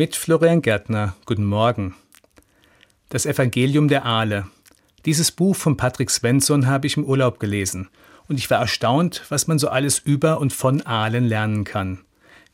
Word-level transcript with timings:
Mit 0.00 0.16
Florian 0.16 0.62
Gärtner, 0.62 1.14
guten 1.26 1.44
Morgen. 1.44 1.94
Das 3.10 3.26
Evangelium 3.26 3.88
der 3.88 4.06
Aale. 4.06 4.46
Dieses 5.04 5.30
Buch 5.30 5.54
von 5.54 5.76
Patrick 5.76 6.08
Svensson 6.08 6.66
habe 6.66 6.86
ich 6.86 6.96
im 6.96 7.04
Urlaub 7.04 7.38
gelesen 7.38 7.90
und 8.26 8.38
ich 8.38 8.48
war 8.48 8.60
erstaunt, 8.60 9.26
was 9.28 9.46
man 9.46 9.58
so 9.58 9.68
alles 9.68 9.98
über 9.98 10.40
und 10.40 10.54
von 10.54 10.80
Aalen 10.86 11.28
lernen 11.28 11.64
kann. 11.64 11.98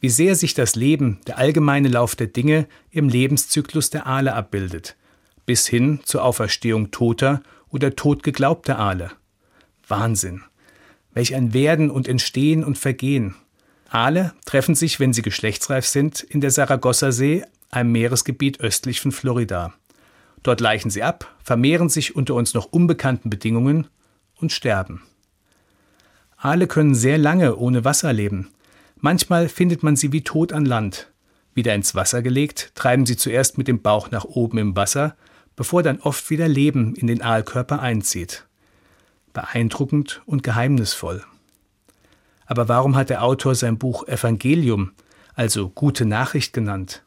Wie 0.01 0.09
sehr 0.09 0.35
sich 0.35 0.54
das 0.54 0.74
Leben, 0.74 1.21
der 1.29 1.38
allgemeine 1.38 1.87
Lauf 1.87 2.17
der 2.17 2.27
Dinge 2.27 2.67
im 2.90 3.09
Lebenszyklus 3.09 3.90
der 3.90 4.08
Aale 4.08 4.35
abbildet, 4.35 4.97
bis 5.44 5.69
hin 5.69 6.01
zur 6.03 6.24
Auferstehung 6.24 6.90
toter 6.90 7.44
oder 7.69 7.94
totgeglaubter 7.94 8.76
Aale. 8.76 9.13
Wahnsinn. 9.87 10.42
Welch 11.15 11.37
ein 11.37 11.54
Werden 11.54 11.92
und 11.92 12.08
Entstehen 12.08 12.65
und 12.65 12.76
Vergehen. 12.76 13.37
Aale 13.97 14.35
treffen 14.44 14.74
sich, 14.74 15.01
wenn 15.01 15.15
sie 15.15 15.22
geschlechtsreif 15.22 15.87
sind, 15.87 16.20
in 16.20 16.42
der 16.42 16.51
Saragossa-See, 16.51 17.45
einem 17.70 17.92
Meeresgebiet 17.92 18.61
östlich 18.61 19.01
von 19.01 19.11
Florida. 19.11 19.73
Dort 20.43 20.61
leichen 20.61 20.91
sie 20.91 21.02
ab, 21.02 21.34
vermehren 21.43 21.88
sich 21.88 22.15
unter 22.15 22.35
uns 22.35 22.52
noch 22.52 22.66
unbekannten 22.66 23.30
Bedingungen 23.30 23.87
und 24.35 24.52
sterben. 24.52 25.02
Aale 26.37 26.66
können 26.66 26.95
sehr 26.95 27.16
lange 27.16 27.57
ohne 27.57 27.87
Wasser 27.87 28.12
leben. 28.12 28.51
Manchmal 29.01 29.48
findet 29.48 29.83
man 29.83 29.97
sie 29.97 30.13
wie 30.13 30.23
tot 30.23 30.52
an 30.52 30.66
Land. 30.66 31.10
Wieder 31.55 31.74
ins 31.74 31.95
Wasser 31.95 32.21
gelegt, 32.21 32.73
treiben 32.74 33.07
sie 33.07 33.16
zuerst 33.16 33.57
mit 33.57 33.66
dem 33.66 33.80
Bauch 33.80 34.10
nach 34.10 34.27
oben 34.27 34.59
im 34.59 34.77
Wasser, 34.77 35.16
bevor 35.57 35.83
dann 35.83 36.01
oft 36.01 36.29
wieder 36.29 36.49
Leben 36.49 36.95
in 36.97 37.07
den 37.07 37.23
Aalkörper 37.23 37.80
einzieht. 37.80 38.45
Beeindruckend 39.33 40.21
und 40.27 40.43
geheimnisvoll. 40.43 41.24
Aber 42.47 42.69
warum 42.69 42.97
hat 42.97 43.11
der 43.11 43.23
Autor 43.23 43.55
sein 43.55 43.79
Buch 43.79 44.07
Evangelium, 44.07 44.93
also 45.35 45.69
gute 45.69 46.07
Nachricht 46.07 46.53
genannt? 46.53 47.03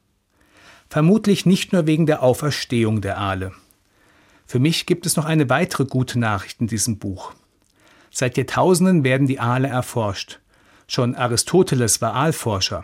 Vermutlich 0.89 1.45
nicht 1.45 1.71
nur 1.71 1.87
wegen 1.87 2.05
der 2.05 2.21
Auferstehung 2.23 3.01
der 3.01 3.17
Aale. 3.17 3.51
Für 4.45 4.59
mich 4.59 4.85
gibt 4.85 5.05
es 5.05 5.15
noch 5.15 5.25
eine 5.25 5.49
weitere 5.49 5.85
gute 5.85 6.19
Nachricht 6.19 6.59
in 6.59 6.67
diesem 6.67 6.97
Buch. 6.97 7.33
Seit 8.11 8.37
Jahrtausenden 8.37 9.03
werden 9.03 9.27
die 9.27 9.39
Aale 9.39 9.67
erforscht. 9.67 10.39
Schon 10.87 11.13
Aristoteles 11.13 12.01
war 12.01 12.15
Aalforscher. 12.15 12.83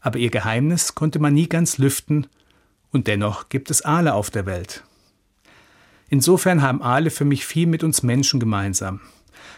Aber 0.00 0.18
ihr 0.18 0.30
Geheimnis 0.30 0.94
konnte 0.94 1.18
man 1.18 1.34
nie 1.34 1.48
ganz 1.48 1.78
lüften, 1.78 2.28
und 2.92 3.08
dennoch 3.08 3.48
gibt 3.48 3.70
es 3.70 3.84
Aale 3.84 4.14
auf 4.14 4.30
der 4.30 4.46
Welt. 4.46 4.84
Insofern 6.08 6.62
haben 6.62 6.82
Aale 6.82 7.10
für 7.10 7.24
mich 7.24 7.44
viel 7.44 7.66
mit 7.66 7.82
uns 7.82 8.04
Menschen 8.04 8.38
gemeinsam. 8.38 9.00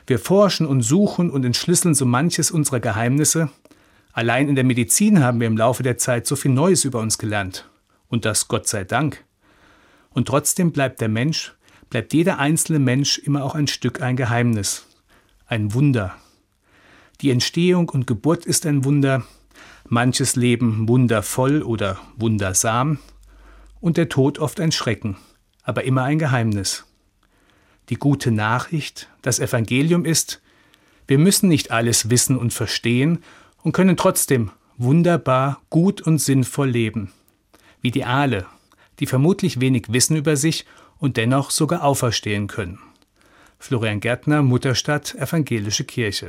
Wir 0.07 0.19
forschen 0.19 0.67
und 0.67 0.83
suchen 0.83 1.31
und 1.31 1.45
entschlüsseln 1.45 1.95
so 1.95 2.07
manches 2.07 2.51
unserer 2.51 2.81
Geheimnisse. 2.81 3.51
Allein 4.13 4.49
in 4.49 4.55
der 4.55 4.65
Medizin 4.65 5.23
haben 5.23 5.41
wir 5.41 5.47
im 5.47 5.57
Laufe 5.57 5.83
der 5.83 5.99
Zeit 5.99 6.27
so 6.27 6.37
viel 6.37 6.51
Neues 6.51 6.85
über 6.85 7.01
uns 7.01 7.19
gelernt. 7.19 7.69
Und 8.09 8.25
das 8.25 8.49
Gott 8.49 8.67
sei 8.67 8.85
Dank. 8.85 9.25
Und 10.11 10.29
trotzdem 10.29 10.73
bleibt 10.73 11.01
der 11.01 11.09
Mensch, 11.09 11.55
bleibt 11.91 12.13
jeder 12.13 12.39
einzelne 12.39 12.79
Mensch 12.79 13.19
immer 13.19 13.45
auch 13.45 13.55
ein 13.55 13.67
Stück 13.67 14.03
ein 14.03 14.17
Geheimnis, 14.17 14.87
ein 15.47 15.75
Wunder. 15.75 16.15
Die 17.21 17.31
Entstehung 17.31 17.89
und 17.89 18.07
Geburt 18.07 18.47
ist 18.47 18.67
ein 18.67 18.85
Wunder, 18.85 19.25
manches 19.89 20.37
Leben 20.37 20.89
wundervoll 20.89 21.63
oder 21.63 21.99
wundersam 22.17 22.99
und 23.81 23.97
der 23.97 24.09
Tod 24.09 24.39
oft 24.39 24.61
ein 24.61 24.73
Schrecken, 24.73 25.17
aber 25.63 25.85
immer 25.85 26.05
ein 26.05 26.19
Geheimnis. 26.19 26.88
Die 27.89 27.97
gute 27.97 28.31
Nachricht, 28.31 29.09
das 29.23 29.39
Evangelium 29.39 30.05
ist, 30.05 30.41
wir 31.07 31.19
müssen 31.19 31.49
nicht 31.49 31.71
alles 31.71 32.11
wissen 32.11 32.37
und 32.37 32.53
verstehen 32.53 33.23
und 33.63 33.73
können 33.73 33.97
trotzdem 33.97 34.51
wunderbar, 34.77 35.63
gut 35.71 36.03
und 36.03 36.19
sinnvoll 36.19 36.69
leben. 36.69 37.13
Wie 37.81 37.91
die 37.91 38.05
Aale, 38.05 38.47
die 38.99 39.07
vermutlich 39.07 39.61
wenig 39.61 39.87
wissen 39.89 40.17
über 40.17 40.37
sich 40.37 40.67
und 40.99 41.17
dennoch 41.17 41.51
sogar 41.51 41.83
auferstehen 41.83 42.47
können. 42.47 42.79
Florian 43.59 44.01
Gärtner, 44.01 44.43
Mutterstadt, 44.43 45.15
Evangelische 45.15 45.85
Kirche. 45.85 46.27